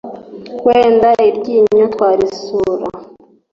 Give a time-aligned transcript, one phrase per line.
[0.65, 2.87] wenda iryinyo twarisura